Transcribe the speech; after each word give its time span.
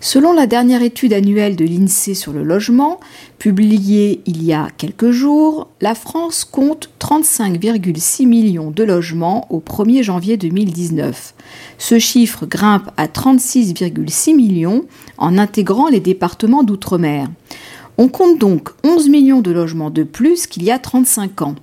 Selon 0.00 0.32
la 0.32 0.46
dernière 0.46 0.82
étude 0.82 1.12
annuelle 1.12 1.56
de 1.56 1.64
l'INSEE 1.64 2.14
sur 2.14 2.32
le 2.32 2.42
logement, 2.42 3.00
publiée 3.38 4.20
il 4.26 4.44
y 4.44 4.52
a 4.52 4.68
quelques 4.76 5.10
jours, 5.10 5.68
la 5.80 5.94
France 5.94 6.44
compte 6.44 6.90
35,6 7.00 8.26
millions 8.26 8.70
de 8.70 8.84
logements 8.84 9.46
au 9.50 9.60
1er 9.60 10.02
janvier 10.02 10.36
2019. 10.36 11.34
Ce 11.78 11.98
chiffre 11.98 12.46
grimpe 12.46 12.90
à 12.96 13.06
36,6 13.06 14.34
millions 14.34 14.84
en 15.18 15.38
intégrant 15.38 15.88
les 15.88 16.00
départements 16.00 16.62
d'outre-mer. 16.62 17.28
On 17.98 18.08
compte 18.08 18.38
donc 18.38 18.68
11 18.84 19.08
millions 19.08 19.40
de 19.40 19.50
logements 19.50 19.88
de 19.88 20.02
plus 20.02 20.46
qu'il 20.46 20.62
y 20.62 20.70
a 20.70 20.78
35 20.78 21.40
ans, 21.40 21.54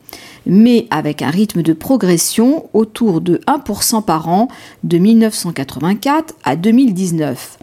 mais 0.47 0.87
avec 0.89 1.21
un 1.21 1.29
rythme 1.29 1.61
de 1.61 1.73
progression 1.73 2.69
autour 2.73 3.21
de 3.21 3.39
1% 3.45 4.03
par 4.03 4.27
an 4.29 4.47
de 4.83 4.97
1984 4.97 6.33
à 6.43 6.55
2019. 6.55 7.59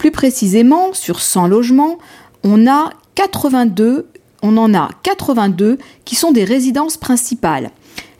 Plus 0.00 0.10
précisément, 0.10 0.94
sur 0.94 1.20
100 1.20 1.46
logements, 1.46 1.98
on, 2.42 2.66
a 2.66 2.88
82, 3.16 4.08
on 4.42 4.56
en 4.56 4.72
a 4.72 4.88
82 5.02 5.76
qui 6.06 6.14
sont 6.14 6.32
des 6.32 6.44
résidences 6.44 6.96
principales. 6.96 7.70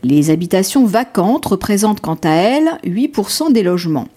Les 0.02 0.28
habitations 0.28 0.84
vacantes 0.84 1.46
représentent 1.46 2.02
quant 2.02 2.18
à 2.22 2.32
elles 2.32 2.68
8% 2.84 3.54
des 3.54 3.62
logements. 3.62 4.08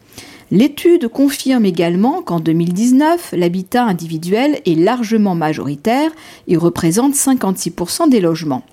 L'étude 0.51 1.07
confirme 1.07 1.63
également 1.63 2.21
qu'en 2.21 2.41
2019, 2.41 3.33
l'habitat 3.37 3.85
individuel 3.85 4.59
est 4.65 4.77
largement 4.77 5.33
majoritaire 5.33 6.11
et 6.49 6.57
représente 6.57 7.13
56% 7.13 8.09
des 8.09 8.19
logements. 8.19 8.63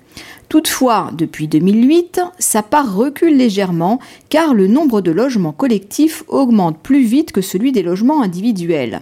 Toutefois, 0.49 1.11
depuis 1.13 1.47
2008, 1.47 2.21
sa 2.37 2.61
part 2.61 2.93
recule 2.95 3.37
légèrement 3.37 3.99
car 4.29 4.53
le 4.53 4.67
nombre 4.67 5.01
de 5.01 5.11
logements 5.11 5.53
collectifs 5.53 6.23
augmente 6.27 6.77
plus 6.79 7.03
vite 7.03 7.31
que 7.31 7.41
celui 7.41 7.71
des 7.71 7.83
logements 7.83 8.21
individuels. 8.21 9.01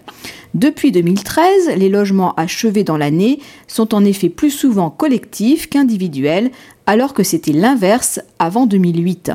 Depuis 0.53 0.91
2013, 0.91 1.75
les 1.77 1.89
logements 1.89 2.33
achevés 2.35 2.83
dans 2.83 2.97
l'année 2.97 3.39
sont 3.67 3.93
en 3.93 4.05
effet 4.05 4.29
plus 4.29 4.51
souvent 4.51 4.89
collectifs 4.89 5.69
qu'individuels, 5.69 6.51
alors 6.85 7.13
que 7.13 7.23
c'était 7.23 7.51
l'inverse 7.51 8.19
avant 8.39 8.65
2008. 8.65 9.31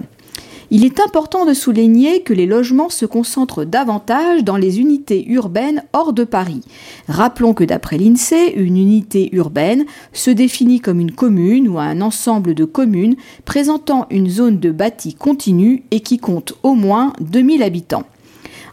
Il 0.77 0.85
est 0.85 0.99
important 0.99 1.47
de 1.47 1.55
souligner 1.55 2.23
que 2.23 2.33
les 2.33 2.47
logements 2.47 2.89
se 2.89 3.07
concentrent 3.07 3.65
davantage 3.65 4.43
dans 4.43 4.57
les 4.57 4.81
unités 4.81 5.25
urbaines 5.29 5.85
hors 5.93 6.13
de 6.13 6.25
Paris. 6.25 6.63
Rappelons 7.07 7.55
que 7.55 7.63
d'après 7.63 7.97
l'INSEE, 7.97 8.55
une 8.57 8.77
unité 8.77 9.33
urbaine 9.37 9.85
se 10.13 10.33
définit 10.33 10.81
comme 10.81 10.99
une 10.99 11.13
commune 11.13 11.69
ou 11.69 11.79
un 11.79 12.01
ensemble 12.01 12.55
de 12.55 12.65
communes 12.65 13.15
présentant 13.45 14.09
une 14.11 14.29
zone 14.29 14.59
de 14.59 14.73
bâti 14.73 15.15
continu 15.15 15.85
et 15.93 16.01
qui 16.01 16.19
compte 16.19 16.55
au 16.65 16.75
moins 16.75 17.13
2000 17.21 17.63
habitants. 17.63 18.07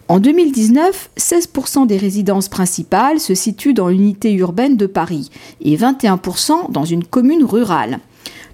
En 0.07 0.19
2019, 0.19 1.11
16% 1.19 1.85
des 1.85 1.97
résidences 1.97 2.49
principales 2.49 3.19
se 3.19 3.35
situent 3.35 3.75
dans 3.75 3.89
l'unité 3.89 4.33
urbaine 4.33 4.75
de 4.75 4.87
Paris 4.87 5.29
et 5.61 5.77
21% 5.77 6.71
dans 6.71 6.83
une 6.83 7.03
commune 7.03 7.43
rurale. 7.43 7.99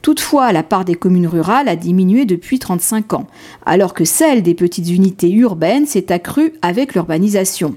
Toutefois, 0.08 0.54
la 0.54 0.64
part 0.64 0.86
des 0.86 0.96
communes 0.96 1.28
rurales 1.28 1.68
a 1.68 1.76
diminué 1.76 2.24
depuis 2.24 2.60
35 2.60 3.12
ans, 3.12 3.28
alors 3.66 3.94
que 3.94 4.06
celle 4.06 4.42
des 4.42 4.54
petites 4.54 4.90
unités 4.90 5.30
urbaines 5.30 5.86
s'est 5.86 6.14
accrue 6.14 6.54
avec 6.62 6.94
l'urbanisation. 6.94 7.76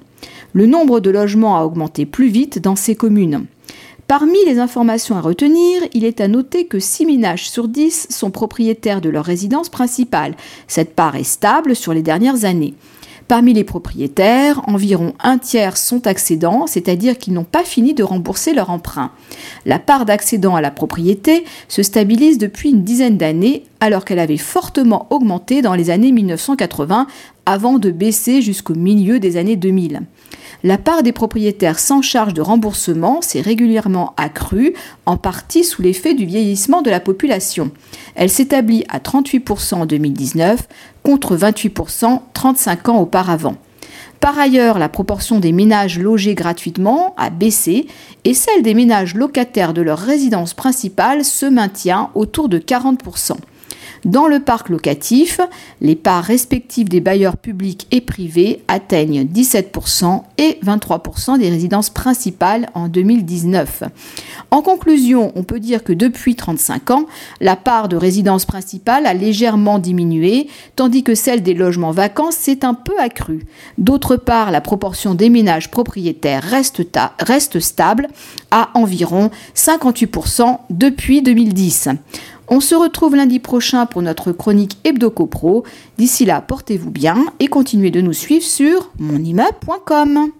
Le 0.52 0.66
nombre 0.66 1.00
de 1.00 1.10
logements 1.10 1.58
a 1.58 1.64
augmenté 1.64 2.06
plus 2.06 2.28
vite 2.28 2.60
dans 2.60 2.76
ces 2.76 2.94
communes. 2.94 3.46
Parmi 4.06 4.38
les 4.46 4.60
informations 4.60 5.16
à 5.16 5.20
retenir, 5.20 5.82
il 5.92 6.04
est 6.04 6.20
à 6.20 6.28
noter 6.28 6.66
que 6.66 6.78
6 6.78 7.06
ménages 7.06 7.50
sur 7.50 7.66
10 7.66 8.06
sont 8.10 8.30
propriétaires 8.30 9.00
de 9.00 9.08
leur 9.08 9.24
résidence 9.24 9.68
principale. 9.68 10.36
Cette 10.68 10.94
part 10.94 11.16
est 11.16 11.24
stable 11.24 11.74
sur 11.74 11.92
les 11.92 12.02
dernières 12.02 12.44
années. 12.44 12.74
Parmi 13.30 13.54
les 13.54 13.62
propriétaires, 13.62 14.60
environ 14.66 15.14
un 15.20 15.38
tiers 15.38 15.76
sont 15.76 16.08
accédants, 16.08 16.66
c'est-à-dire 16.66 17.16
qu'ils 17.16 17.32
n'ont 17.32 17.44
pas 17.44 17.62
fini 17.62 17.94
de 17.94 18.02
rembourser 18.02 18.52
leur 18.52 18.70
emprunt. 18.70 19.12
La 19.64 19.78
part 19.78 20.04
d'accédants 20.04 20.56
à 20.56 20.60
la 20.60 20.72
propriété 20.72 21.44
se 21.68 21.84
stabilise 21.84 22.38
depuis 22.38 22.70
une 22.70 22.82
dizaine 22.82 23.18
d'années, 23.18 23.62
alors 23.78 24.04
qu'elle 24.04 24.18
avait 24.18 24.36
fortement 24.36 25.06
augmenté 25.10 25.62
dans 25.62 25.74
les 25.74 25.90
années 25.90 26.10
1980 26.10 27.06
avant 27.46 27.78
de 27.78 27.92
baisser 27.92 28.42
jusqu'au 28.42 28.74
milieu 28.74 29.20
des 29.20 29.36
années 29.36 29.54
2000 29.54 30.00
la 30.62 30.78
part 30.78 31.02
des 31.02 31.12
propriétaires 31.12 31.78
sans 31.78 32.02
charge 32.02 32.34
de 32.34 32.42
remboursement 32.42 33.22
s'est 33.22 33.40
régulièrement 33.40 34.14
accrue, 34.16 34.74
en 35.06 35.16
partie 35.16 35.64
sous 35.64 35.82
l'effet 35.82 36.14
du 36.14 36.26
vieillissement 36.26 36.82
de 36.82 36.90
la 36.90 37.00
population. 37.00 37.70
Elle 38.14 38.30
s'établit 38.30 38.84
à 38.88 38.98
38% 38.98 39.74
en 39.74 39.86
2019 39.86 40.68
contre 41.02 41.36
28% 41.36 42.20
35 42.32 42.88
ans 42.88 42.98
auparavant. 42.98 43.56
Par 44.20 44.38
ailleurs, 44.38 44.78
la 44.78 44.90
proportion 44.90 45.40
des 45.40 45.52
ménages 45.52 45.98
logés 45.98 46.34
gratuitement 46.34 47.14
a 47.16 47.30
baissé 47.30 47.86
et 48.24 48.34
celle 48.34 48.62
des 48.62 48.74
ménages 48.74 49.14
locataires 49.14 49.72
de 49.72 49.80
leur 49.80 49.98
résidence 49.98 50.52
principale 50.52 51.24
se 51.24 51.46
maintient 51.46 52.10
autour 52.14 52.50
de 52.50 52.58
40%. 52.58 53.36
Dans 54.04 54.26
le 54.26 54.40
parc 54.40 54.68
locatif, 54.68 55.40
les 55.80 55.96
parts 55.96 56.24
respectives 56.24 56.88
des 56.88 57.00
bailleurs 57.00 57.36
publics 57.36 57.86
et 57.90 58.00
privés 58.00 58.62
atteignent 58.68 59.24
17% 59.24 60.22
et 60.38 60.58
23% 60.64 61.38
des 61.38 61.50
résidences 61.50 61.90
principales 61.90 62.68
en 62.74 62.88
2019. 62.88 63.84
En 64.50 64.62
conclusion, 64.62 65.32
on 65.36 65.42
peut 65.42 65.60
dire 65.60 65.84
que 65.84 65.92
depuis 65.92 66.34
35 66.34 66.90
ans, 66.90 67.06
la 67.40 67.56
part 67.56 67.88
de 67.88 67.96
résidences 67.96 68.44
principales 68.44 69.06
a 69.06 69.14
légèrement 69.14 69.78
diminué, 69.78 70.48
tandis 70.76 71.02
que 71.02 71.14
celle 71.14 71.42
des 71.42 71.54
logements 71.54 71.92
vacants 71.92 72.30
s'est 72.30 72.64
un 72.64 72.74
peu 72.74 72.98
accrue. 72.98 73.44
D'autre 73.78 74.16
part, 74.16 74.50
la 74.50 74.60
proportion 74.60 75.14
des 75.14 75.30
ménages 75.30 75.70
propriétaires 75.70 76.42
reste, 76.42 76.82
reste 77.20 77.60
stable 77.60 78.08
à 78.50 78.70
environ 78.74 79.30
58% 79.54 80.58
depuis 80.70 81.22
2010. 81.22 81.88
On 82.52 82.58
se 82.58 82.74
retrouve 82.74 83.14
lundi 83.14 83.38
prochain 83.38 83.86
pour 83.86 84.02
notre 84.02 84.32
chronique 84.32 84.76
HebdoCopro. 84.82 85.64
D'ici 85.98 86.24
là, 86.24 86.40
portez-vous 86.40 86.90
bien 86.90 87.26
et 87.38 87.46
continuez 87.46 87.92
de 87.92 88.00
nous 88.00 88.12
suivre 88.12 88.44
sur 88.44 88.90
monimmeuble.com. 88.98 90.32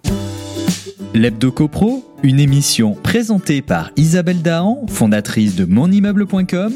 L'Hebdo 1.13 1.51
CoPro, 1.51 2.03
une 2.21 2.39
émission 2.39 2.95
présentée 3.01 3.61
par 3.61 3.91
Isabelle 3.95 4.41
Dahan, 4.41 4.85
fondatrice 4.89 5.55
de 5.55 5.63
monimmeuble.com, 5.63 6.73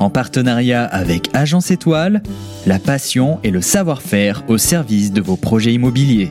en 0.00 0.10
partenariat 0.10 0.84
avec 0.84 1.30
Agence 1.32 1.70
Étoile, 1.70 2.22
la 2.66 2.78
passion 2.78 3.38
et 3.44 3.50
le 3.50 3.62
savoir-faire 3.62 4.44
au 4.48 4.58
service 4.58 5.12
de 5.12 5.22
vos 5.22 5.36
projets 5.36 5.72
immobiliers. 5.72 6.30